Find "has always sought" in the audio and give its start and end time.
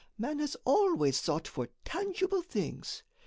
0.39-1.47